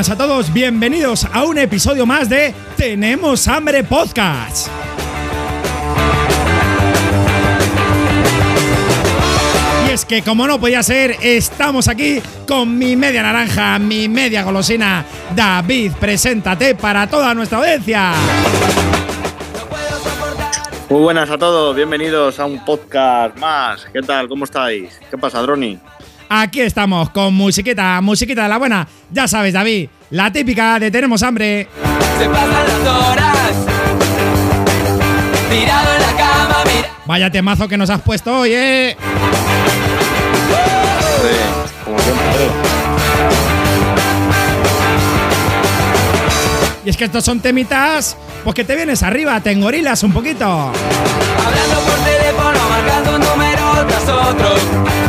[0.00, 4.68] buenas a todos, bienvenidos a un episodio más de Tenemos Hambre Podcast.
[9.86, 14.42] Y es que como no podía ser, estamos aquí con mi media naranja, mi media
[14.42, 15.04] golosina.
[15.36, 18.14] David, preséntate para toda nuestra audiencia.
[20.88, 23.84] Muy buenas a todos, bienvenidos a un podcast más.
[23.92, 24.28] ¿Qué tal?
[24.28, 24.98] ¿Cómo estáis?
[25.10, 25.78] ¿Qué pasa, Droni?
[26.32, 28.86] Aquí estamos con musiquita, musiquita de la buena.
[29.10, 31.66] Ya sabes, David, la típica de Tenemos hambre.
[32.20, 33.56] Se pasan las horas
[35.50, 38.96] Tirado en la cama, mira Vaya temazo que nos has puesto hoy, ¿eh?
[41.20, 41.36] Sí,
[41.84, 42.46] como siempre.
[46.84, 50.44] Y es que estos son temitas, pues que te vienes arriba, te engorilas un poquito.
[50.46, 54.99] Hablando por teléfono, marcando un número tras otro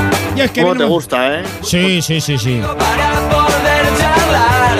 [0.46, 1.44] es que ¿Cómo te gusta, eh?
[1.64, 2.62] Sí, sí, sí, sí.
[2.62, 4.78] Para poder charlar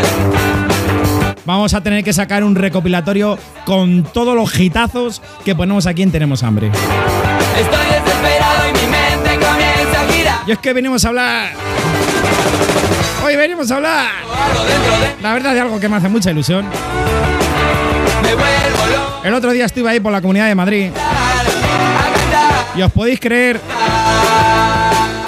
[1.46, 6.12] Vamos a tener que sacar un recopilatorio con todos los hitazos que ponemos aquí en
[6.12, 6.68] Tenemos Hambre.
[6.68, 11.52] Estoy desesperado y mi mente comienza a girar Y es que venimos a hablar.
[13.26, 14.12] Hoy venimos a hablar.
[15.22, 16.66] La verdad de algo que me hace mucha ilusión.
[19.24, 20.92] El otro día estuve ahí por la comunidad de Madrid
[22.76, 23.60] y os podéis creer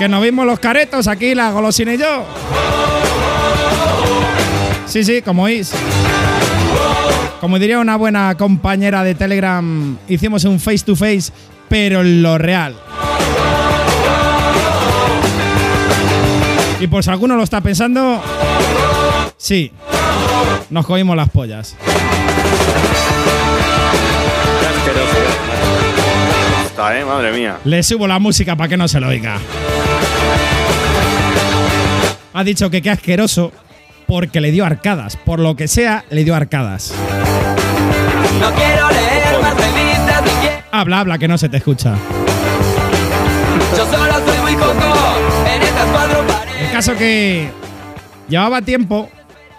[0.03, 2.25] que nos vimos los caretos aquí, la golosina y yo.
[4.85, 5.71] Sí, sí, como oís.
[7.39, 11.31] Como diría una buena compañera de Telegram, hicimos un face to face,
[11.69, 12.75] pero en lo real.
[16.81, 18.21] Y por si alguno lo está pensando,
[19.37, 19.71] sí,
[20.69, 21.77] nos cogimos las pollas.
[26.61, 27.05] Gusta, eh?
[27.05, 27.59] Madre mía.
[27.63, 29.39] Le subo la música para que no se lo oiga.
[32.33, 33.51] Ha dicho que qué asqueroso
[34.07, 35.17] porque le dio arcadas.
[35.17, 36.93] Por lo que sea, le dio arcadas.
[38.39, 41.95] No quiero leer más revistas ni quiero Habla, habla, que no se te escucha.
[43.77, 44.93] Yo solo soy muy coco
[45.47, 47.49] En estas cuatro El paredes caso que
[48.27, 49.09] llevaba tiempo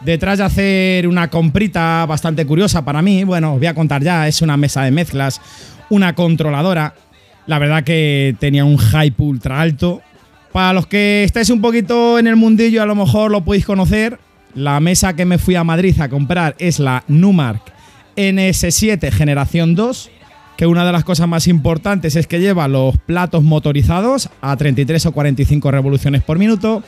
[0.00, 3.24] detrás de hacer una comprita bastante curiosa para mí.
[3.24, 5.40] Bueno, os voy a contar ya, es una mesa de mezclas,
[5.90, 6.94] una controladora.
[7.46, 10.02] La verdad que tenía un hype ultra alto.
[10.54, 14.20] Para los que estáis un poquito en el mundillo, a lo mejor lo podéis conocer.
[14.54, 17.60] La mesa que me fui a Madrid a comprar es la Numark
[18.16, 20.12] NS7 Generación 2
[20.56, 25.06] que una de las cosas más importantes es que lleva los platos motorizados a 33
[25.06, 26.84] o 45 revoluciones por minuto,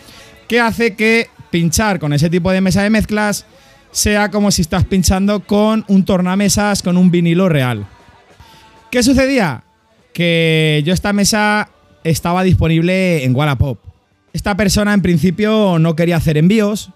[0.47, 3.47] que hace que pinchar con ese tipo de mesa de mezclas
[3.91, 7.85] sea como si estás pinchando con un tornamesas con un vinilo real.
[8.93, 9.65] ¿Qué sucedía?
[10.13, 11.71] Que yo esta mesa
[12.11, 13.79] estaba disponible en Wallapop.
[14.33, 16.91] Esta persona en principio no quería hacer envíos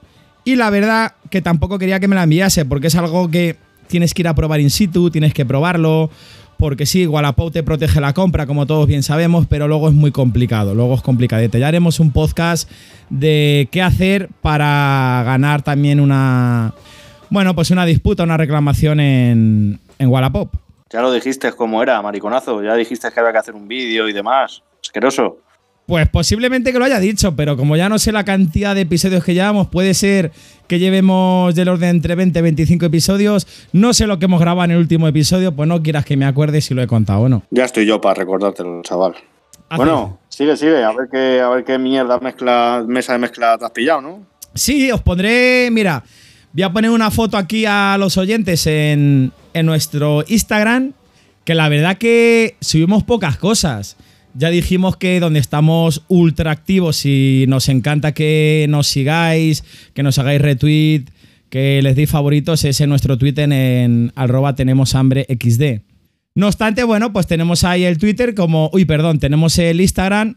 [0.44, 3.56] y la verdad que tampoco quería que me la enviase porque es algo que
[3.88, 6.10] tienes que ir a probar in situ, tienes que probarlo,
[6.58, 10.12] porque sí, Wallapop te protege la compra, como todos bien sabemos, pero luego es muy
[10.12, 11.58] complicado, luego es complicadete.
[11.58, 12.70] Ya haremos un podcast
[13.08, 16.74] de qué hacer para ganar también una,
[17.30, 20.54] bueno, pues una disputa, una reclamación en, en Wallapop.
[20.90, 22.62] Ya lo dijiste como era, mariconazo.
[22.62, 24.62] Ya dijiste que había que hacer un vídeo y demás.
[24.82, 25.38] Asqueroso.
[25.86, 29.24] Pues posiblemente que lo haya dicho, pero como ya no sé la cantidad de episodios
[29.24, 30.30] que llevamos, puede ser
[30.68, 33.46] que llevemos del orden entre 20 y 25 episodios.
[33.72, 36.26] No sé lo que hemos grabado en el último episodio, pues no quieras que me
[36.26, 37.42] acuerde si lo he contado o no.
[37.50, 39.14] Ya estoy yo para recordártelo, chaval.
[39.68, 40.84] Hace- Bueno, sigue, sigue.
[40.84, 44.26] A ver qué, a ver qué mierda mezcla, mesa de mezcla te has pillado, ¿no?
[44.54, 46.04] Sí, os pondré, mira,
[46.52, 50.92] voy a poner una foto aquí a los oyentes en, en nuestro Instagram,
[51.44, 53.96] que la verdad que subimos pocas cosas.
[54.34, 60.18] Ya dijimos que donde estamos ultra activos y nos encanta que nos sigáis, que nos
[60.18, 61.04] hagáis retweet,
[61.48, 64.54] que les deis favoritos, es en nuestro Twitter en arroba.
[66.34, 70.36] No obstante, bueno, pues tenemos ahí el Twitter como, uy, perdón, tenemos el Instagram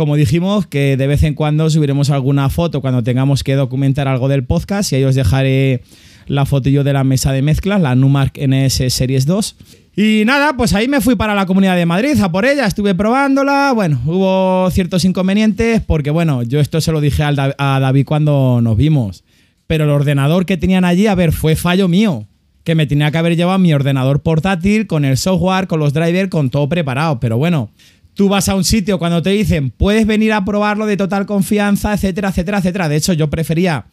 [0.00, 4.28] como dijimos, que de vez en cuando subiremos alguna foto cuando tengamos que documentar algo
[4.28, 5.82] del podcast y ahí os dejaré
[6.26, 9.56] la fotillo de la mesa de mezclas, la Numark NS Series 2.
[10.02, 12.94] Y nada, pues ahí me fui para la Comunidad de Madrid a por ella, estuve
[12.94, 18.60] probándola, bueno, hubo ciertos inconvenientes porque bueno, yo esto se lo dije a David cuando
[18.62, 19.24] nos vimos,
[19.66, 22.26] pero el ordenador que tenían allí, a ver, fue fallo mío
[22.64, 26.30] que me tenía que haber llevado mi ordenador portátil con el software, con los drivers,
[26.30, 27.20] con todo preparado.
[27.20, 27.70] Pero bueno,
[28.14, 31.92] tú vas a un sitio cuando te dicen, puedes venir a probarlo de total confianza,
[31.92, 32.88] etcétera, etcétera, etcétera.
[32.88, 33.84] De hecho, yo prefería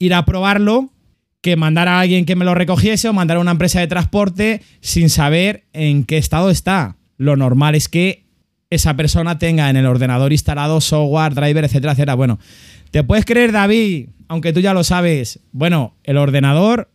[0.00, 0.90] ir a probarlo
[1.42, 4.62] que mandar a alguien que me lo recogiese o mandar a una empresa de transporte
[4.80, 6.96] sin saber en qué estado está.
[7.18, 8.24] Lo normal es que
[8.70, 12.14] esa persona tenga en el ordenador instalado software, driver, etcétera, etcétera.
[12.14, 12.38] Bueno,
[12.92, 14.10] ¿Te puedes creer, David?
[14.28, 15.40] Aunque tú ya lo sabes.
[15.50, 16.90] Bueno, el ordenador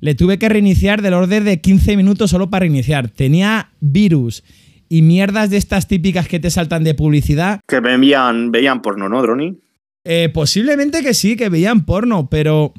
[0.00, 3.08] le tuve que reiniciar del orden de 15 minutos solo para reiniciar.
[3.08, 4.44] Tenía virus
[4.88, 7.60] y mierdas de estas típicas que te saltan de publicidad.
[7.68, 9.58] Que veían, veían porno, ¿no, Droni?
[10.04, 12.72] Eh, posiblemente que sí, que veían porno, pero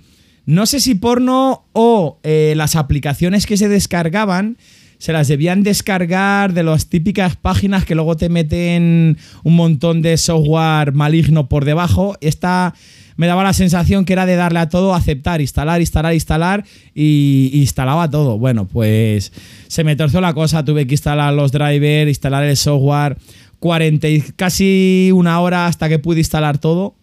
[0.45, 4.57] no sé si porno o eh, las aplicaciones que se descargaban
[5.03, 10.15] se las debían descargar de las típicas páginas que luego te meten un montón de
[10.15, 12.15] software maligno por debajo.
[12.21, 12.73] Esta
[13.17, 16.63] me daba la sensación que era de darle a todo, aceptar, instalar, instalar, instalar
[16.95, 18.37] y instalaba todo.
[18.37, 19.33] Bueno, pues
[19.67, 23.17] se me torció la cosa, tuve que instalar los drivers, instalar el software,
[23.59, 26.95] 40 y casi una hora hasta que pude instalar todo.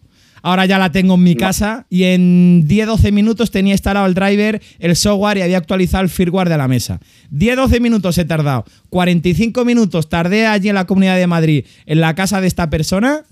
[0.43, 4.61] Ahora ya la tengo en mi casa y en 10-12 minutos tenía instalado el driver,
[4.79, 6.99] el software y había actualizado el firmware de la mesa.
[7.31, 8.65] 10-12 minutos he tardado.
[8.89, 13.23] 45 minutos tardé allí en la Comunidad de Madrid, en la casa de esta persona,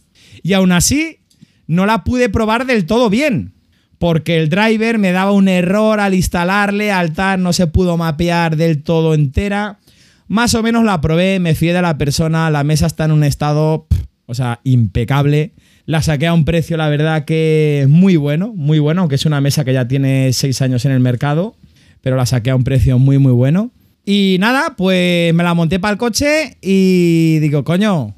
[0.44, 1.18] y aún así
[1.66, 3.54] no la pude probar del todo bien.
[3.98, 8.56] Porque el driver me daba un error al instalarle, al tal, no se pudo mapear
[8.56, 9.80] del todo entera.
[10.28, 13.24] Más o menos la probé, me fié de la persona, la mesa está en un
[13.24, 13.88] estado,
[14.26, 15.54] o sea, impecable.
[15.90, 19.42] La saqué a un precio, la verdad, que muy bueno, muy bueno, aunque es una
[19.42, 21.56] mesa que ya tiene seis años en el mercado,
[22.02, 23.72] pero la saqué a un precio muy, muy bueno.
[24.06, 28.14] Y nada, pues me la monté para el coche y digo, coño,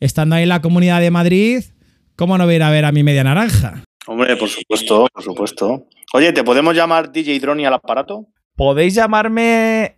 [0.00, 1.64] estando ahí en la comunidad de Madrid,
[2.14, 3.82] ¿cómo no voy a ir a ver a mi media naranja?
[4.06, 5.86] Hombre, por supuesto, por supuesto.
[6.12, 8.26] Oye, ¿te podemos llamar DJ Droni al aparato?
[8.54, 9.94] Podéis llamarme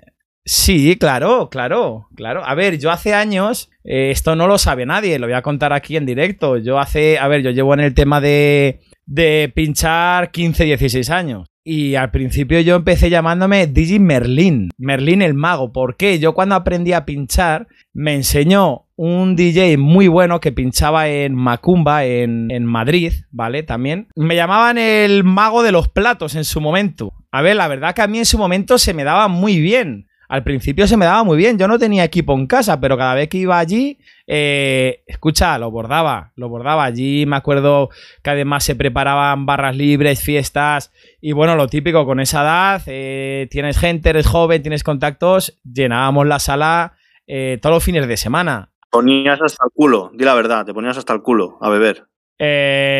[0.48, 2.44] Sí, claro, claro, claro.
[2.46, 5.72] A ver, yo hace años, eh, esto no lo sabe nadie, lo voy a contar
[5.72, 6.56] aquí en directo.
[6.56, 11.48] Yo hace, a ver, yo llevo en el tema de, de pinchar 15, 16 años.
[11.64, 15.72] Y al principio yo empecé llamándome Digi Merlin, Merlin el mago.
[15.72, 16.20] ¿Por qué?
[16.20, 22.04] Yo cuando aprendí a pinchar me enseñó un DJ muy bueno que pinchaba en Macumba,
[22.04, 23.64] en, en, Madrid, ¿vale?
[23.64, 24.06] También.
[24.14, 27.12] Me llamaban el mago de los platos en su momento.
[27.32, 30.06] A ver, la verdad que a mí en su momento se me daba muy bien.
[30.28, 33.14] Al principio se me daba muy bien, yo no tenía equipo en casa, pero cada
[33.14, 36.84] vez que iba allí, eh, escucha, lo bordaba, lo bordaba.
[36.84, 37.90] Allí me acuerdo
[38.23, 43.46] que además se preparaban barras libres, fiestas, y bueno, lo típico, con esa edad, eh,
[43.50, 46.96] tienes gente, eres joven, tienes contactos, llenábamos la sala
[47.26, 48.72] eh, todos los fines de semana.
[48.90, 52.06] Ponías hasta el culo, di la verdad, te ponías hasta el culo a beber.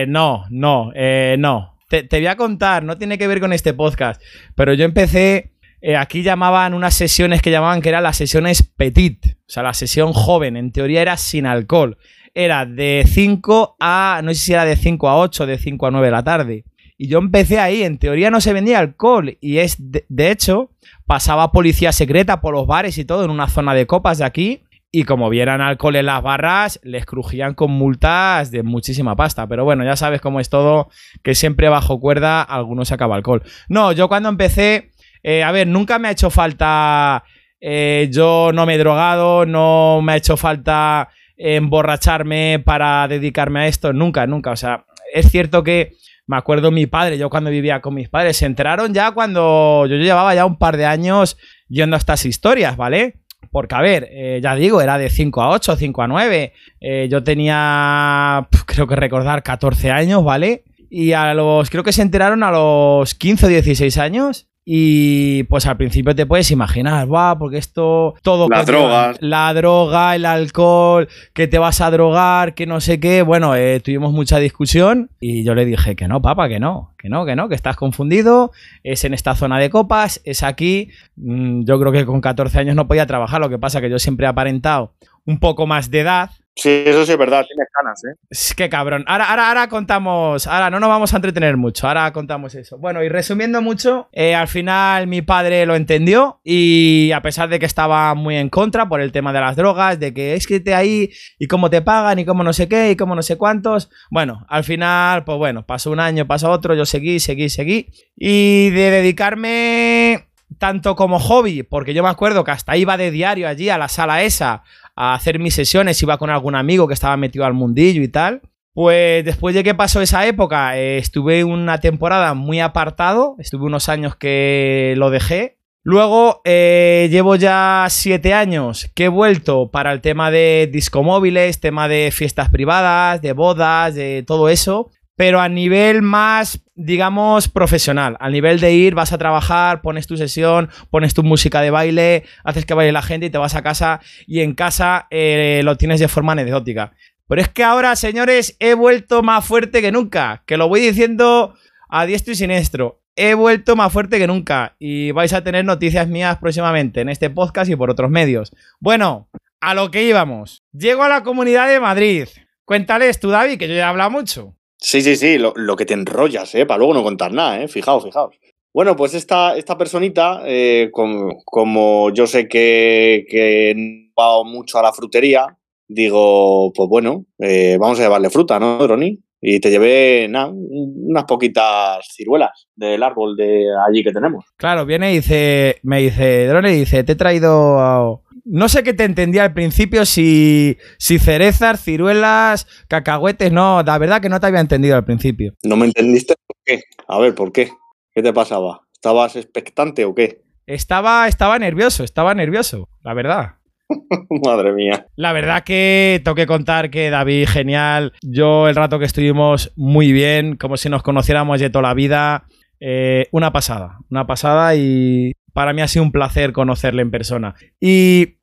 [0.09, 0.93] no, no,
[1.39, 1.73] no.
[1.89, 4.21] Te, te voy a contar, no tiene que ver con este podcast,
[4.57, 9.27] pero yo empecé eh, aquí llamaban unas sesiones que llamaban que eran las sesiones petit,
[9.27, 11.99] o sea, la sesión joven, en teoría era sin alcohol.
[12.35, 15.91] Era de 5 a, no sé si era de 5 a 8, de 5 a
[15.91, 16.65] 9 de la tarde.
[16.99, 20.71] Y yo empecé ahí, en teoría no se vendía alcohol y es, de, hecho,
[21.07, 24.63] pasaba policía secreta por los bares y todo en una zona de copas de aquí
[24.91, 29.47] y como vieran alcohol en las barras, les crujían con multas de muchísima pasta.
[29.47, 30.89] Pero bueno, ya sabes cómo es todo,
[31.23, 33.43] que siempre bajo cuerda alguno se acaba alcohol.
[33.69, 37.25] No, yo cuando empecé eh, a ver, nunca me ha hecho falta.
[37.61, 43.67] Eh, yo no me he drogado, no me ha hecho falta emborracharme para dedicarme a
[43.67, 43.93] esto.
[43.93, 44.51] Nunca, nunca.
[44.51, 45.93] O sea, es cierto que
[46.27, 49.97] me acuerdo mi padre, yo cuando vivía con mis padres, se enteraron ya cuando yo
[49.97, 51.37] llevaba ya un par de años
[51.69, 53.21] yendo a estas historias, ¿vale?
[53.51, 56.53] Porque, a ver, eh, ya digo, era de 5 a 8, 5 a 9.
[56.81, 60.65] Eh, yo tenía, creo que recordar, 14 años, ¿vale?
[60.91, 64.49] Y a los, creo que se enteraron a los 15 o 16 años.
[64.69, 68.49] Y pues al principio te puedes imaginar, va, porque esto todo...
[68.49, 69.17] Las drogas.
[69.21, 73.23] La droga, el alcohol, que te vas a drogar, que no sé qué.
[73.23, 77.09] Bueno, eh, tuvimos mucha discusión y yo le dije que no, papá, que no, que
[77.09, 78.51] no, que no, que estás confundido,
[78.83, 80.91] es en esta zona de copas, es aquí.
[81.15, 84.01] Mm, yo creo que con 14 años no podía trabajar, lo que pasa que yo
[84.01, 84.95] siempre he aparentado
[85.27, 88.19] un poco más de edad, Sí, eso sí es verdad, tienes ganas, ¿eh?
[88.31, 89.05] Es que cabrón.
[89.07, 90.47] Ahora, ahora, ahora contamos.
[90.47, 91.87] Ahora no nos vamos a entretener mucho.
[91.87, 92.79] Ahora contamos eso.
[92.79, 96.41] Bueno, y resumiendo mucho, eh, al final mi padre lo entendió.
[96.43, 100.01] Y a pesar de que estaba muy en contra por el tema de las drogas,
[100.01, 102.91] de que es que te ahí y cómo te pagan y cómo no sé qué
[102.91, 103.91] y cómo no sé cuántos.
[104.11, 107.91] Bueno, al final, pues bueno, pasó un año, pasó otro, yo seguí, seguí, seguí.
[108.17, 110.29] Y de dedicarme
[110.59, 113.89] tanto como hobby, porque yo me acuerdo que hasta iba de diario allí a la
[113.89, 114.63] sala esa
[114.97, 118.43] a hacer mis sesiones, iba con algún amigo que estaba metido al mundillo y tal.
[118.73, 123.89] Pues después de que pasó esa época, eh, estuve una temporada muy apartado, estuve unos
[123.89, 125.59] años que lo dejé.
[125.83, 131.87] Luego eh, llevo ya siete años que he vuelto para el tema de discomóviles, tema
[131.87, 138.17] de fiestas privadas, de bodas, de todo eso pero a nivel más, digamos, profesional.
[138.21, 142.25] Al nivel de ir, vas a trabajar, pones tu sesión, pones tu música de baile,
[142.45, 145.77] haces que baile la gente y te vas a casa y en casa eh, lo
[145.77, 146.93] tienes de forma anecdótica.
[147.29, 150.45] Pero es que ahora, señores, he vuelto más fuerte que nunca.
[150.47, 151.55] Que lo voy diciendo
[151.89, 153.01] a diestro y siniestro.
[153.17, 154.77] He vuelto más fuerte que nunca.
[154.79, 158.55] Y vais a tener noticias mías próximamente en este podcast y por otros medios.
[158.79, 159.29] Bueno,
[159.61, 160.63] a lo que íbamos.
[160.73, 162.29] Llego a la comunidad de Madrid.
[162.65, 164.56] Cuéntales tú, David, que yo ya he hablado mucho.
[164.79, 166.67] Sí, sí, sí, lo, lo que te enrollas, ¿eh?
[166.67, 167.69] Para luego no contar nada, ¿eh?
[167.69, 168.37] Fijaos, fijaos.
[168.73, 173.75] Bueno, pues esta, esta personita, eh, como, como yo sé que, que
[174.19, 175.57] va mucho a la frutería,
[175.89, 179.19] digo, pues bueno, eh, vamos a llevarle fruta, ¿no, Droni?
[179.41, 184.45] Y te llevé nada, unas poquitas ciruelas del árbol de allí que tenemos.
[184.57, 188.23] Claro, viene y dice, me dice, Drone, dice, te he traído...
[188.49, 194.23] No sé qué te entendía al principio, si, si cerezas, ciruelas, cacahuetes, no, la verdad
[194.23, 195.55] que no te había entendido al principio.
[195.65, 196.35] ¿No me entendiste?
[196.47, 196.83] ¿Por qué?
[197.09, 197.71] A ver, ¿por qué?
[198.15, 198.83] ¿Qué te pasaba?
[198.93, 200.43] ¿Estabas expectante o qué?
[200.65, 203.55] Estaba, estaba nervioso, estaba nervioso, la verdad.
[204.45, 205.07] Madre mía.
[205.17, 208.13] La verdad que tengo que contar que David, genial.
[208.23, 212.47] Yo el rato que estuvimos muy bien, como si nos conociéramos de toda la vida.
[212.79, 217.55] Eh, una pasada, una pasada y para mí ha sido un placer conocerle en persona.
[217.81, 218.36] Y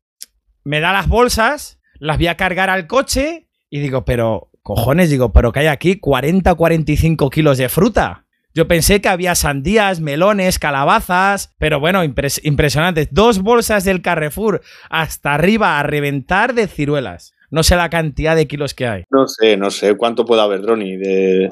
[0.63, 5.33] me da las bolsas, las voy a cargar al coche y digo, pero cojones, digo,
[5.33, 8.25] pero que hay aquí 40 45 kilos de fruta.
[8.55, 13.07] Yo pensé que había sandías, melones, calabazas, pero bueno, impres- impresionantes.
[13.11, 17.33] Dos bolsas del Carrefour hasta arriba a reventar de ciruelas.
[17.49, 19.03] No sé la cantidad de kilos que hay.
[19.09, 19.95] No sé, no sé.
[19.97, 20.97] ¿Cuánto puede haber, Droni?
[20.97, 21.49] ¿De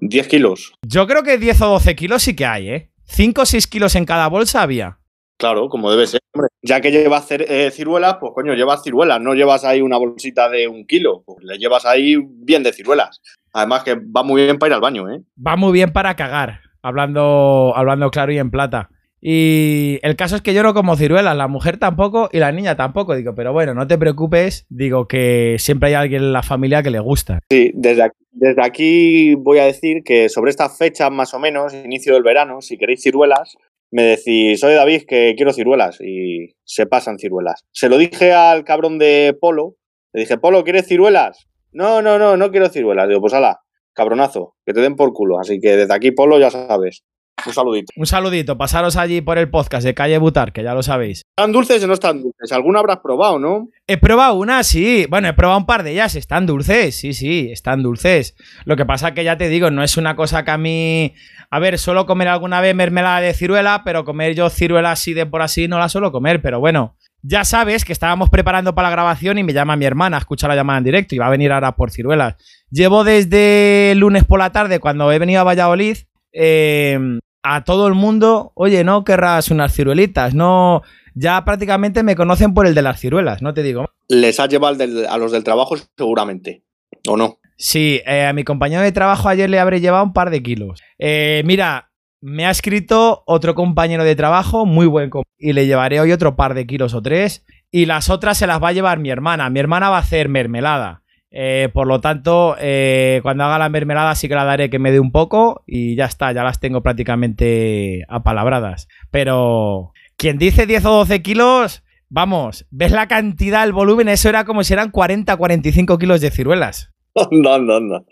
[0.00, 0.74] 10 kilos?
[0.86, 2.90] Yo creo que 10 o 12 kilos sí que hay, ¿eh?
[3.06, 4.98] 5 o 6 kilos en cada bolsa había.
[5.44, 6.20] Claro, como debe ser.
[6.32, 10.48] Hombre, ya que llevas eh, ciruelas, pues coño, llevas ciruelas, no llevas ahí una bolsita
[10.48, 11.22] de un kilo.
[11.26, 13.20] Pues le llevas ahí bien de ciruelas.
[13.52, 15.20] Además que va muy bien para ir al baño, ¿eh?
[15.46, 18.88] Va muy bien para cagar, hablando, hablando claro y en plata.
[19.20, 22.74] Y el caso es que yo no como ciruelas, la mujer tampoco y la niña
[22.74, 23.14] tampoco.
[23.14, 24.64] Digo, pero bueno, no te preocupes.
[24.70, 27.40] Digo que siempre hay alguien en la familia que le gusta.
[27.50, 31.74] Sí, desde aquí, desde aquí voy a decir que sobre estas fechas más o menos,
[31.74, 33.58] inicio del verano, si queréis ciruelas,
[33.90, 37.64] me decís, soy David que quiero ciruelas y se pasan ciruelas.
[37.72, 39.76] Se lo dije al cabrón de Polo,
[40.12, 41.48] le dije, Polo, ¿quieres ciruelas?
[41.72, 43.08] No, no, no, no quiero ciruelas.
[43.08, 43.60] Digo, pues ala,
[43.92, 45.40] cabronazo, que te den por culo.
[45.40, 47.04] Así que desde aquí, Polo, ya sabes.
[47.46, 47.92] Un saludito.
[47.96, 51.22] Un saludito, pasaros allí por el podcast de Calle Butar, que ya lo sabéis.
[51.36, 52.52] ¿Están dulces o no están dulces?
[52.52, 53.68] ¿Alguna habrás probado, no?
[53.86, 55.06] He probado una, sí.
[55.10, 56.14] Bueno, he probado un par de ellas.
[56.14, 58.34] Están dulces, sí, sí, están dulces.
[58.64, 61.14] Lo que pasa que ya te digo, no es una cosa que a mí.
[61.50, 65.26] A ver, suelo comer alguna vez mermelada de ciruela, pero comer yo ciruela así de
[65.26, 66.40] por así no la suelo comer.
[66.40, 70.18] Pero bueno, ya sabes que estábamos preparando para la grabación y me llama mi hermana,
[70.18, 72.36] escucha la llamada en directo y va a venir ahora por ciruelas.
[72.70, 75.96] Llevo desde el lunes por la tarde, cuando he venido a Valladolid,
[76.32, 76.98] eh,
[77.44, 80.82] a todo el mundo, oye, no querrás unas ciruelitas, no.
[81.14, 83.86] Ya prácticamente me conocen por el de las ciruelas, no te digo.
[84.08, 86.64] Les has llevado del- a los del trabajo seguramente.
[87.06, 87.38] ¿O no?
[87.56, 90.80] Sí, eh, a mi compañero de trabajo ayer le habré llevado un par de kilos.
[90.98, 96.00] Eh, mira, me ha escrito otro compañero de trabajo, muy buen compañero, y le llevaré
[96.00, 97.44] hoy otro par de kilos o tres.
[97.70, 99.50] Y las otras se las va a llevar mi hermana.
[99.50, 101.02] Mi hermana va a hacer mermelada.
[101.36, 104.92] Eh, por lo tanto, eh, cuando haga la mermelada sí que la daré que me
[104.92, 108.86] dé un poco y ya está, ya las tengo prácticamente apalabradas.
[109.10, 114.44] Pero quien dice 10 o 12 kilos, vamos, ves la cantidad, el volumen, eso era
[114.44, 116.92] como si eran 40, 45 kilos de ciruelas.
[117.16, 118.04] Anda, anda, anda.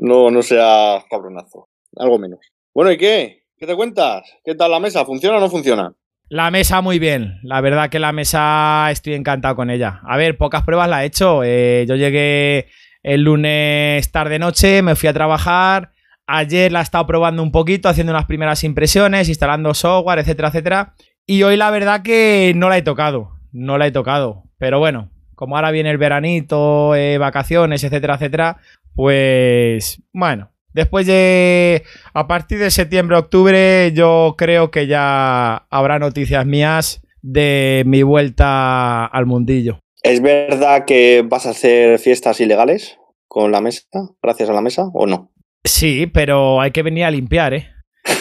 [0.00, 1.68] No, no sea cabronazo.
[1.96, 2.40] Algo menos.
[2.72, 3.42] Bueno, ¿y qué?
[3.56, 4.22] ¿Qué te cuentas?
[4.44, 5.04] ¿Qué tal la mesa?
[5.04, 5.92] ¿Funciona o no funciona?
[6.30, 10.00] La mesa muy bien, la verdad que la mesa estoy encantado con ella.
[10.04, 11.42] A ver, pocas pruebas la he hecho.
[11.42, 12.66] Eh, yo llegué
[13.02, 15.92] el lunes tarde-noche, me fui a trabajar.
[16.26, 20.94] Ayer la he estado probando un poquito, haciendo unas primeras impresiones, instalando software, etcétera, etcétera.
[21.24, 24.44] Y hoy la verdad que no la he tocado, no la he tocado.
[24.58, 28.58] Pero bueno, como ahora viene el veranito, eh, vacaciones, etcétera, etcétera,
[28.94, 31.82] pues bueno, después de
[32.14, 39.04] a partir de septiembre, octubre, yo creo que ya habrá noticias mías de mi vuelta
[39.04, 39.80] al mundillo.
[40.02, 43.82] ¿Es verdad que vas a hacer fiestas ilegales con la mesa?
[44.22, 45.32] ¿Gracias a la mesa o no?
[45.64, 47.68] Sí, pero hay que venir a limpiar, ¿eh?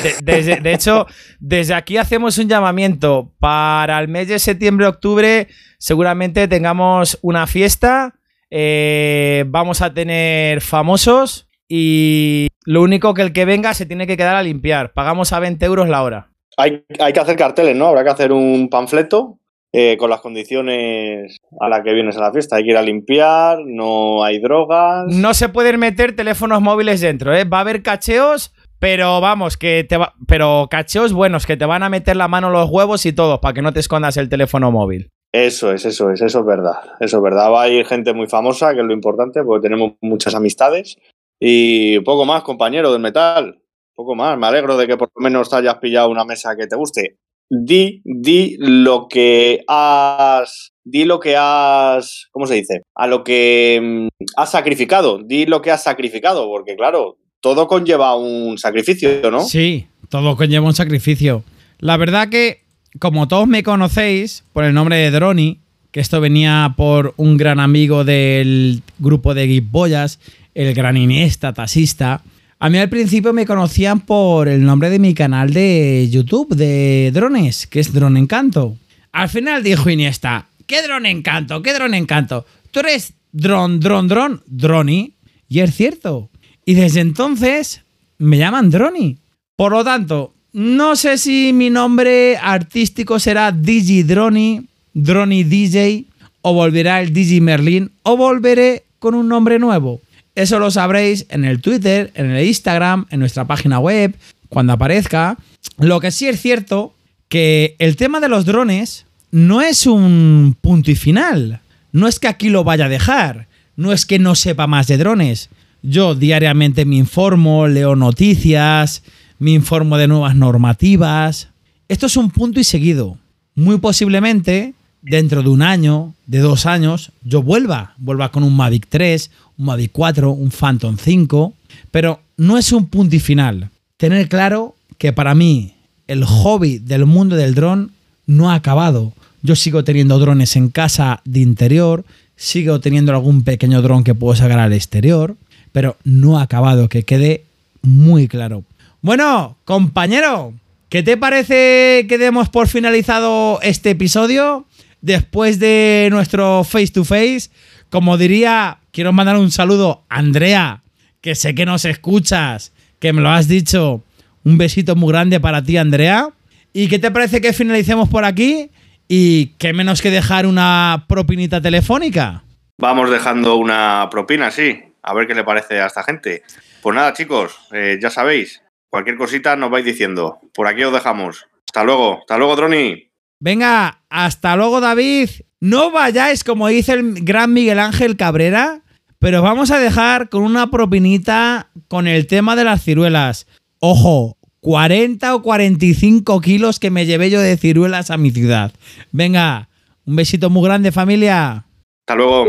[0.03, 1.05] De, desde- de hecho,
[1.39, 5.47] desde aquí hacemos un llamamiento para el mes de septiembre-octubre.
[5.77, 8.15] Seguramente tengamos una fiesta.
[8.49, 11.46] eh, vamos a tener famosos.
[11.69, 14.93] Y lo único que el que venga se tiene que quedar a limpiar.
[14.93, 16.31] Pagamos a 20 euros la hora.
[16.57, 17.87] Hay, hay que hacer carteles, ¿no?
[17.87, 19.39] Habrá que hacer un panfleto
[19.73, 22.55] eh, con las condiciones a las que vienes a la fiesta.
[22.55, 25.05] Hay que ir a limpiar, no hay drogas.
[25.07, 27.43] No se pueden meter teléfonos móviles dentro, ¿eh?
[27.43, 30.13] Va a haber cacheos, pero vamos, que te va...
[30.27, 33.53] Pero cacheos buenos, que te van a meter la mano los huevos y todo, para
[33.53, 35.09] que no te escondas el teléfono móvil.
[35.33, 36.79] Eso es, eso es, eso es verdad.
[36.99, 37.51] Eso es verdad.
[37.51, 40.97] Va a ir gente muy famosa, que es lo importante, porque tenemos muchas amistades.
[41.39, 43.59] Y poco más, compañero del metal.
[43.95, 44.37] Poco más.
[44.37, 47.17] Me alegro de que por lo menos hayas pillado una mesa que te guste.
[47.49, 50.71] Di, di lo que has.
[50.83, 52.27] Di lo que has.
[52.31, 52.81] ¿Cómo se dice?
[52.95, 55.19] A lo que mm, has sacrificado.
[55.23, 59.41] Di lo que has sacrificado, porque claro, todo conlleva un sacrificio, ¿no?
[59.41, 61.43] Sí, todo conlleva un sacrificio.
[61.79, 62.61] La verdad que,
[62.99, 65.59] como todos me conocéis por el nombre de Droni,
[65.91, 70.19] que esto venía por un gran amigo del grupo de Gipollas,
[70.57, 72.23] el gran Iniesta, taxista.
[72.57, 77.11] A mí al principio me conocían por el nombre de mi canal de YouTube de
[77.13, 78.75] drones, que es Drone Encanto.
[79.11, 81.61] Al final dijo Iniesta, ¿qué drone encanto?
[81.61, 82.45] ¿Qué drone encanto?
[82.71, 85.13] Tú eres dron, dron, dron, droni.
[85.47, 86.31] Y es cierto.
[86.65, 87.83] Y desde entonces
[88.17, 89.17] me llaman Droni.
[89.55, 96.05] Por lo tanto, no sé si mi nombre artístico será Digi Droni, Droni DJ,
[96.41, 100.01] o volverá el Digi Merlin, o volveré con un nombre nuevo.
[100.37, 104.15] Eso lo sabréis en el Twitter, en el Instagram, en nuestra página web,
[104.49, 105.35] cuando aparezca.
[105.79, 106.93] Lo que sí es cierto
[107.27, 111.61] que el tema de los drones no es un punto y final.
[111.91, 113.47] No es que aquí lo vaya a dejar.
[113.75, 115.49] No es que no sepa más de drones.
[115.81, 119.01] Yo diariamente me informo, leo noticias,
[119.39, 121.49] me informo de nuevas normativas.
[121.87, 123.17] Esto es un punto y seguido.
[123.55, 127.93] Muy posiblemente, dentro de un año, de dos años, yo vuelva.
[127.97, 131.53] Vuelva con un Mavic 3, un Mavic 4, un Phantom 5.
[131.91, 133.69] Pero no es un punto y final.
[133.97, 135.73] Tener claro que para mí
[136.07, 137.91] el hobby del mundo del dron
[138.25, 139.13] no ha acabado.
[139.41, 142.03] Yo sigo teniendo drones en casa de interior,
[142.35, 145.35] sigo teniendo algún pequeño dron que puedo sacar al exterior,
[145.71, 147.43] pero no ha acabado, que quede
[147.81, 148.63] muy claro.
[149.01, 150.53] Bueno, compañero,
[150.89, 154.65] ¿qué te parece que demos por finalizado este episodio?
[155.01, 157.49] Después de nuestro face to face,
[157.89, 160.83] como diría, quiero mandar un saludo a Andrea,
[161.21, 164.03] que sé que nos escuchas, que me lo has dicho.
[164.43, 166.29] Un besito muy grande para ti, Andrea.
[166.73, 168.71] ¿Y qué te parece que finalicemos por aquí?
[169.07, 172.43] Y qué menos que dejar una propinita telefónica.
[172.77, 174.83] Vamos dejando una propina, sí.
[175.01, 176.43] A ver qué le parece a esta gente.
[176.81, 180.39] Pues nada, chicos, eh, ya sabéis, cualquier cosita nos vais diciendo.
[180.53, 181.45] Por aquí os dejamos.
[181.65, 183.06] Hasta luego, hasta luego, Droni.
[183.39, 185.29] Venga, hasta luego, David.
[185.59, 188.81] No vayáis, como dice el gran Miguel Ángel Cabrera,
[189.19, 193.47] pero vamos a dejar con una propinita con el tema de las ciruelas.
[193.79, 198.71] Ojo, 40 o 45 kilos que me llevé yo de ciruelas a mi ciudad.
[199.11, 199.69] Venga,
[200.05, 201.65] un besito muy grande, familia.
[202.01, 202.45] Hasta luego.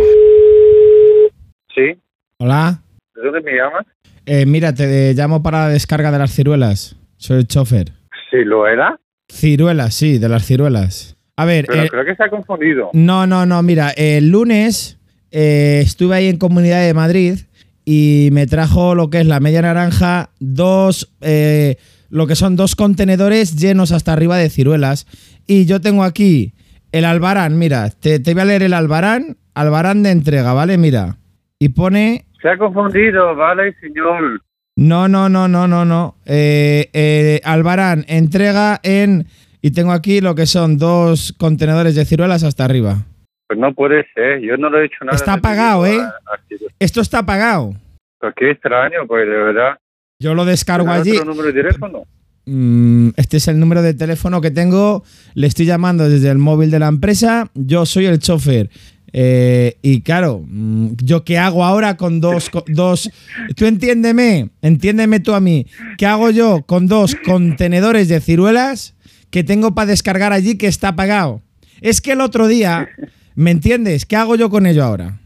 [1.75, 1.99] Sí,
[2.39, 2.83] Hola.
[3.15, 3.87] ¿de dónde me llamas?
[4.27, 6.97] Eh, mira, te llamo para la descarga de las ciruelas.
[7.17, 7.93] Soy el chofer.
[8.31, 8.99] Sí, lo era,
[9.29, 11.17] Ciruelas, sí, de las ciruelas.
[11.37, 12.91] A ver, pero eh, creo que se ha confundido.
[12.93, 14.99] no, no, no, mira, el lunes
[15.31, 17.39] eh, estuve ahí en Comunidad de Madrid
[17.85, 21.77] y me trajo lo que es la media naranja, dos, eh,
[22.11, 25.07] lo que son dos contenedores llenos hasta arriba de ciruelas.
[25.47, 26.53] Y yo tengo aquí
[26.93, 30.77] el albarán, mira, te, te voy a leer el albarán, albarán de entrega, ¿vale?
[30.79, 31.17] Mira.
[31.59, 34.41] Y pone Se ha confundido, vale, señor.
[34.79, 36.15] No, no, no, no, no, no.
[36.25, 39.27] Eh, eh, Albarán, entrega en...
[39.61, 43.05] Y tengo aquí lo que son dos contenedores de ciruelas hasta arriba.
[43.49, 45.17] Pues no puede ser, yo no le he hecho nada.
[45.17, 45.99] Está pagado, ¿eh?
[45.99, 46.73] a- a Ciruela.
[46.79, 47.75] Esto está pagado.
[48.21, 49.79] Pues qué extraño, pues de verdad.
[50.21, 51.17] Yo lo descargo ¿Tienes allí.
[51.17, 52.03] otro número de teléfono?
[52.47, 55.03] Mm, este es el número de teléfono que tengo.
[55.35, 57.51] Le estoy llamando desde el móvil de la empresa.
[57.55, 58.71] Yo soy el chofer.
[59.13, 63.11] Eh, y claro, mm, ¿yo qué hago ahora con dos, dos...
[63.57, 65.67] Tú entiéndeme, entiéndeme tú a mí.
[65.97, 68.97] ¿Qué hago yo con dos contenedores de ciruelas
[69.31, 71.43] que tengo para descargar allí que está pagado?
[71.81, 72.89] Es que el otro día,
[73.35, 74.05] ¿me entiendes?
[74.05, 75.19] ¿Qué hago yo con ello ahora?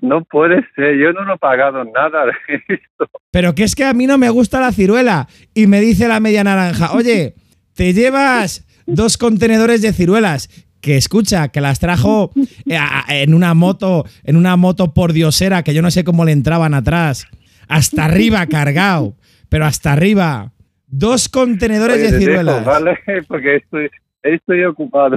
[0.00, 2.32] No puede ser, yo no lo he pagado nada de
[2.68, 3.10] esto.
[3.32, 5.26] Pero que es que a mí no me gusta la ciruela.
[5.54, 7.34] Y me dice la media naranja, oye,
[7.74, 10.65] te llevas dos contenedores de ciruelas.
[10.80, 12.30] Que escucha, que las trajo
[12.66, 16.32] eh, en una moto, en una moto por diosera, que yo no sé cómo le
[16.32, 17.26] entraban atrás.
[17.68, 19.14] Hasta arriba cargado.
[19.48, 20.52] Pero hasta arriba.
[20.86, 22.64] Dos contenedores Oye, de dejo, ciruelas.
[22.64, 23.88] vale, porque estoy,
[24.22, 25.16] estoy ocupado.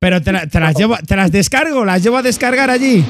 [0.00, 3.04] Pero te, la- te las llevo, te las descargo, las llevo a descargar allí.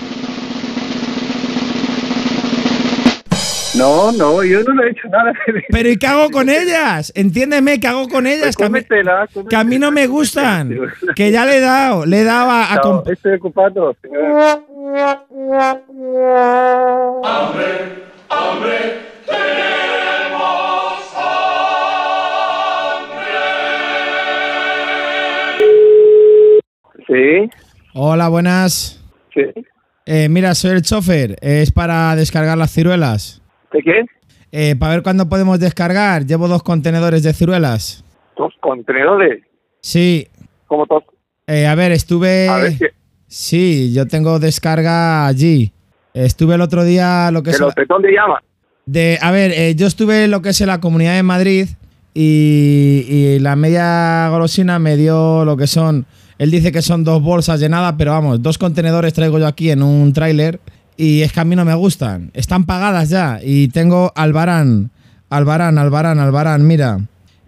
[3.76, 5.32] No, no, yo no le he hecho nada
[5.70, 7.12] Pero ¿y qué hago con ellas?
[7.14, 8.42] Entiéndeme, ¿qué hago con ellas?
[8.46, 10.76] Pues Que a mí- cómetela, que a mí no me gustan.
[11.14, 13.96] Que ya le he dado, le he dado a, a No, estoy ocupado.
[14.02, 14.60] señor.
[27.06, 27.50] Sí,
[27.92, 29.02] Hola, buenas.
[29.34, 29.42] Sí.
[30.06, 31.36] Eh, mira, soy el chofer.
[31.40, 33.39] Es para descargar las ciruelas.
[33.72, 34.04] ¿De qué?
[34.52, 36.26] Eh, para ver cuándo podemos descargar.
[36.26, 38.04] Llevo dos contenedores de ciruelas.
[38.36, 39.44] Dos contenedores.
[39.80, 40.28] Sí.
[40.66, 41.04] ¿Cómo dos?
[41.46, 42.48] Eh, a ver, estuve...
[42.48, 42.90] A ver, que,
[43.26, 45.72] Sí, yo tengo descarga allí.
[46.14, 47.60] Estuve el otro día lo que que es...
[47.60, 48.42] los de dónde llaman.
[48.86, 51.68] De, a ver, eh, yo estuve en lo que es en la Comunidad de Madrid
[52.12, 56.06] y, y la media golosina me dio lo que son...
[56.38, 59.82] Él dice que son dos bolsas llenadas, pero vamos, dos contenedores traigo yo aquí en
[59.82, 60.58] un tráiler
[61.02, 62.30] y es que a mí no me gustan.
[62.34, 64.90] Están pagadas ya y tengo Albarán,
[65.30, 66.98] Albarán, Albarán, Albarán, mira.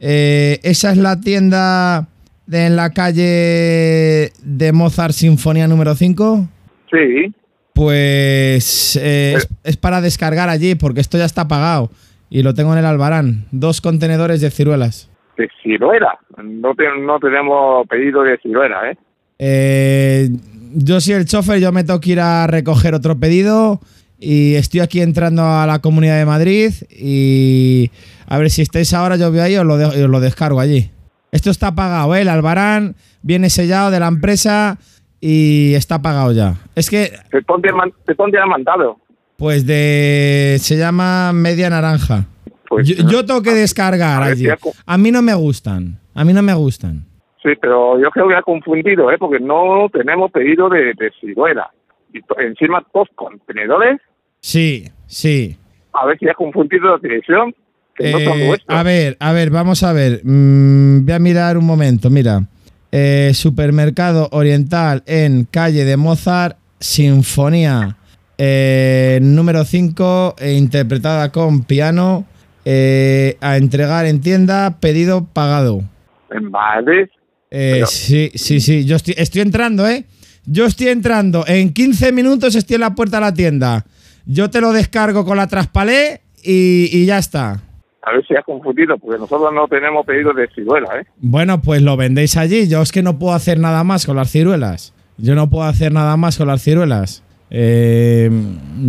[0.01, 2.09] Eh, esa es la tienda
[2.47, 6.49] de, en la calle de Mozart Sinfonía número 5.
[6.91, 7.33] Sí.
[7.75, 11.91] Pues eh, es, es para descargar allí porque esto ya está pagado
[12.31, 13.47] y lo tengo en el Albarán.
[13.51, 15.11] Dos contenedores de ciruelas.
[15.37, 16.19] De ciruela.
[16.43, 18.97] No, te- no tenemos pedido de ciruela, ¿eh?
[19.39, 20.29] Eh,
[20.75, 23.81] yo soy el chofer, yo me tengo que ir a recoger otro pedido
[24.19, 27.91] y estoy aquí entrando a la Comunidad de Madrid y
[28.27, 30.91] a ver si estáis ahora, yo voy ahí os lo, de- os lo descargo allí.
[31.33, 32.21] Esto está pagado, ¿eh?
[32.23, 34.79] El Albarán viene sellado de la empresa
[35.21, 36.57] y está pagado ya.
[36.75, 37.43] Es que, ¿De
[38.17, 38.99] dónde, han mandado?
[39.37, 40.59] pues de...
[40.61, 42.27] se llama media naranja.
[42.69, 44.49] Pues, yo, yo tengo que descargar a allí.
[44.49, 44.57] ha
[44.87, 45.99] A mí no me gustan.
[46.15, 47.07] A mí no me gustan.
[47.43, 49.17] Sí, pero yo creo que ha confundido, ¿eh?
[49.19, 51.71] Porque no tenemos pedido de, de ciruela.
[52.13, 54.01] Y encima dos contenedores.
[54.41, 55.57] Sí, sí.
[55.93, 57.55] A ver si ha confundido la dirección.
[57.95, 58.79] Que no son Eh, nuestros.
[58.79, 60.21] a ver, a ver, vamos a ver.
[60.25, 62.41] Mm, voy a mirar un momento, mira.
[62.93, 67.97] Eh, supermercado Oriental en calle de Mozart, Sinfonía
[68.39, 72.25] eh, número 5, interpretada con piano,
[72.65, 75.83] eh, a entregar en tienda, pedido pagado.
[76.31, 77.09] En Madrid.
[77.55, 80.07] Eh, Pero- sí, sí, sí, yo estoy, estoy entrando, ¿eh?
[80.47, 81.45] Yo estoy entrando.
[81.47, 83.85] En 15 minutos estoy en la puerta de la tienda.
[84.25, 87.61] Yo te lo descargo con la traspalé y, y ya está.
[88.05, 91.05] A ver si ha confundido, porque nosotros no tenemos pedido de ciruela, ¿eh?
[91.19, 92.69] Bueno, pues lo vendéis allí.
[92.69, 94.95] Yo es que no puedo hacer nada más con las ciruelas.
[95.19, 97.23] Yo no puedo hacer nada más con las ciruelas.
[97.51, 98.31] Eh,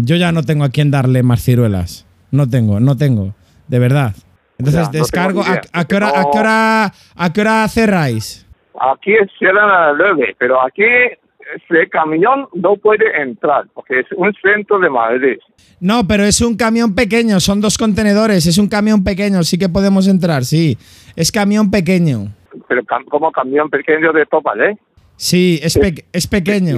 [0.03, 2.05] yo ya no tengo a quién darle más ciruelas.
[2.31, 3.35] No tengo, no tengo.
[3.67, 4.15] De verdad.
[4.57, 5.43] Entonces no descargo.
[5.43, 8.45] ¿a, a qué hora, a, qué hora, ¿A qué hora cerráis?
[8.79, 14.33] Aquí cierran a las 9, pero aquí ese camión no puede entrar, porque es un
[14.41, 15.37] centro de Madrid.
[15.79, 17.39] No, pero es un camión pequeño.
[17.39, 18.45] Son dos contenedores.
[18.47, 19.43] Es un camión pequeño.
[19.43, 20.77] Sí que podemos entrar, sí.
[21.15, 22.27] Es camión pequeño.
[22.69, 24.77] Pero como camión pequeño de Topal, ¿eh?
[25.17, 26.77] Sí, es, pe- es pequeño.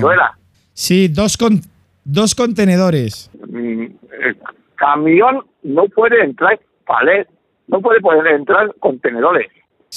[0.73, 1.61] Sí, dos, con
[2.03, 3.29] dos contenedores.
[3.47, 3.83] Mm,
[4.23, 4.37] el
[4.75, 7.27] camión no puede entrar palet,
[7.67, 9.47] no puede poder entrar contenedores.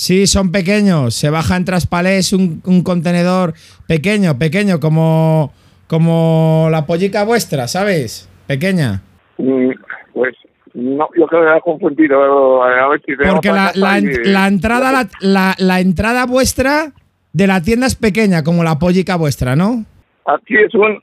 [0.01, 1.13] Sí, son pequeños.
[1.17, 3.55] Se baja en Traspalés un, un contenedor
[3.89, 5.53] pequeño, pequeño, como,
[5.89, 8.29] como la pollica vuestra, ¿sabes?
[8.47, 9.03] Pequeña.
[9.39, 9.71] Mm,
[10.15, 10.37] Pues
[10.75, 12.63] no, yo creo que ha confundido.
[12.63, 16.93] A ver si Porque la, la en- y- la entrada, la, la- la entrada vuestra
[17.33, 19.85] de la tienda es pequeña, como la pollica vuestra, ¿no?
[20.27, 20.97] Aquí es un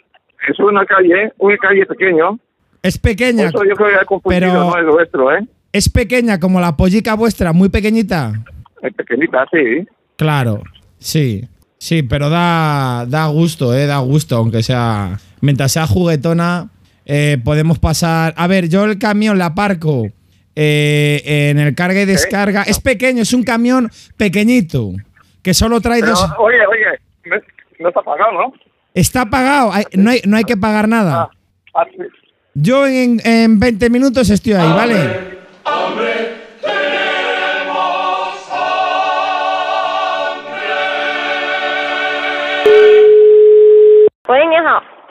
[0.47, 2.39] es una calle, una calle pequeño.
[2.81, 5.45] Es pequeña, eso yo creo que confundido, pero- no es vuestro, ¿eh?
[5.73, 8.31] es pequeña como la pollica vuestra, muy pequeñita.
[8.85, 9.85] Es pequeñita, sí.
[10.17, 10.61] Claro,
[10.99, 11.43] sí.
[11.77, 15.19] Sí, pero da, da gusto, eh, da gusto, aunque sea.
[15.41, 16.69] Mientras sea juguetona,
[17.05, 18.33] eh, podemos pasar.
[18.37, 20.07] A ver, yo el camión la aparco
[20.55, 21.21] eh,
[21.51, 22.63] en el carga y descarga.
[22.63, 24.91] Es pequeño, es un camión pequeñito.
[25.43, 26.29] Que solo trae Pero, dos.
[26.39, 27.39] oye, oye,
[27.79, 28.53] no, está pagado, ¿no?
[28.93, 31.23] Está pagado, hay- no, hay, no hay que pagar nada.
[31.23, 31.29] Ah,
[31.75, 32.03] ah, sí.
[32.55, 34.95] Yo en, en 20 minutos estoy ahí, ¿vale?
[34.95, 36.14] 喂，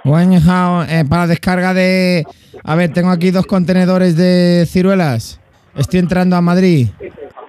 [0.04, 2.24] 你好， Bueno, Jao, eh, para descarga de.
[2.64, 5.40] A ver, tengo aquí dos contenedores de ciruelas.
[5.76, 6.88] Estoy entrando a Madrid.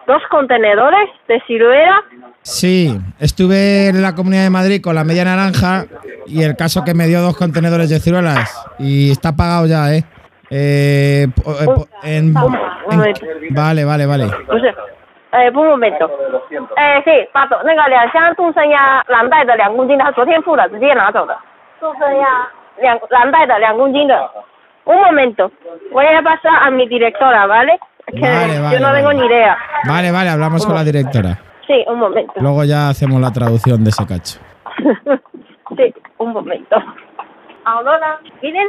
[0.07, 2.03] dos contenedores de ciruela.
[2.43, 5.85] Sí, estuve en la Comunidad de Madrid con la media naranja
[6.27, 10.05] y el caso que me dio dos contenedores de ciruelas y está pagado ya, ¿eh?
[10.51, 12.57] Eh, po- eh, po- en- Un
[12.91, 13.27] en- momento.
[13.51, 14.25] vale, vale, vale.
[14.49, 14.75] 不是，
[15.31, 16.11] 哎，不，un momento，
[16.75, 21.37] 哎，是八斗那个两箱杜森鸭蓝带的两公斤的，他昨天付了，直接拿走的。
[21.81, 22.27] 杜森鸭
[22.81, 24.15] 两蓝带的两公斤的。
[24.85, 25.51] Un momento,
[25.93, 27.79] voy a pasar a mi directora, ¿vale?
[28.07, 29.21] Que Vale, vale, yo no tengo vale.
[29.21, 29.57] ni idea.
[29.87, 31.39] Vale, vale, hablamos con la directora.
[31.67, 32.33] Sí, un momento.
[32.41, 34.41] Luego ya hacemos la traducción de ese cacho.
[35.77, 36.77] sí, un momento.
[37.65, 38.67] Ahora, ¿tienen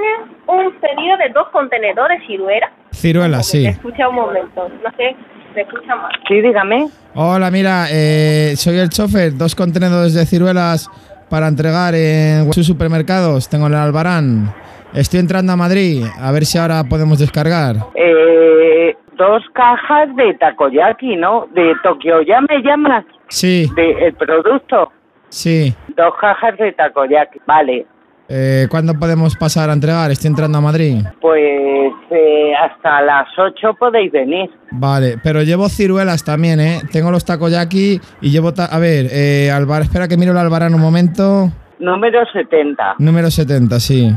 [0.47, 2.69] un pedido de dos contenedores ciruela?
[2.91, 3.65] Ciruelas, sí.
[3.65, 5.15] Escucha un momento, no sé,
[5.55, 6.11] me escucha mal.
[6.27, 6.89] Sí, dígame.
[7.15, 10.89] Hola, mira, eh, soy el chofer, dos contenedores de ciruelas
[11.28, 13.48] para entregar en sus supermercados.
[13.48, 14.52] Tengo el Albarán.
[14.94, 17.76] Estoy entrando a Madrid, a ver si ahora podemos descargar.
[17.94, 21.46] Eh, dos cajas de takoyaki, ¿no?
[21.54, 23.04] De Tokio, ¿ya me llamas?
[23.28, 24.92] Sí, De el producto.
[25.28, 25.74] sí.
[25.96, 27.40] Dos cajas de takoyaki.
[27.46, 27.86] Vale.
[28.28, 30.10] Eh, ¿Cuándo podemos pasar a entregar?
[30.10, 31.04] Estoy entrando a Madrid.
[31.20, 34.50] Pues eh, hasta las 8 podéis venir.
[34.72, 36.80] Vale, pero llevo ciruelas también, ¿eh?
[36.90, 38.52] Tengo los takoyaki y llevo...
[38.52, 41.52] ta- a ver, eh, Alvar, espera que miro el Albarán un momento.
[41.78, 42.96] Número 70.
[42.98, 44.12] Número 70, sí.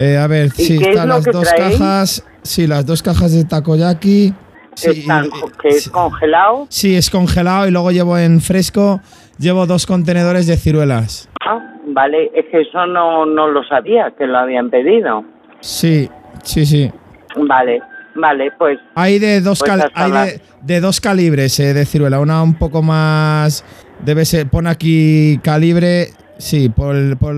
[0.00, 1.78] Eh, a ver, ¿Y sí, están las dos traéis?
[1.78, 2.24] cajas.
[2.42, 4.34] Sí, las dos cajas de takoyaki.
[4.74, 5.28] Sí, Están,
[5.60, 5.90] que es sí.
[5.90, 6.66] congelado.
[6.70, 9.00] Sí, es congelado y luego llevo en fresco,
[9.38, 11.28] llevo dos contenedores de ciruelas.
[11.46, 11.60] Ah,
[11.92, 15.24] vale, es que eso no, no lo sabía, que lo habían pedido.
[15.60, 16.08] Sí,
[16.42, 16.90] sí, sí.
[17.36, 17.80] Vale,
[18.14, 22.20] vale, pues Hay de dos, Pues cal- hay de, de dos calibres eh, de ciruela.
[22.20, 23.64] Una un poco más.
[24.04, 24.48] Debe ser.
[24.48, 26.08] Pone aquí calibre.
[26.38, 27.34] Sí, por, por,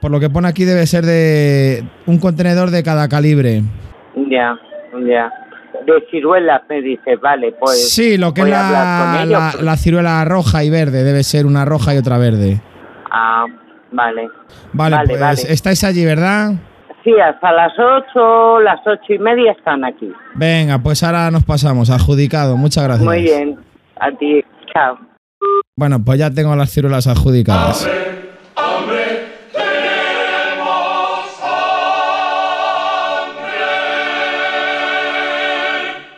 [0.00, 3.62] por lo que pone aquí debe ser de un contenedor de cada calibre.
[4.30, 4.56] ya,
[5.06, 5.32] ya.
[5.86, 10.62] De ciruelas me dice, vale, pues sí, lo que es la, la, la ciruela roja
[10.62, 11.02] y verde.
[11.02, 12.60] Debe ser una roja y otra verde.
[13.10, 13.44] Ah,
[13.94, 14.28] vale.
[14.72, 15.40] Vale, Vale, pues vale.
[15.52, 16.52] estáis allí, ¿verdad?
[17.02, 20.10] Sí, hasta las 8, las ocho y media están aquí.
[20.34, 21.90] Venga, pues ahora nos pasamos.
[21.90, 22.56] Adjudicado.
[22.56, 23.04] Muchas gracias.
[23.04, 23.58] Muy bien,
[24.00, 24.98] a ti, chao.
[25.76, 27.86] Bueno, pues ya tengo las ciruelas adjudicadas.